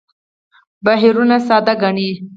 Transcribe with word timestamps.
بهیرونه 0.85 1.37
ساده 1.47 1.73
ګڼي. 1.81 2.09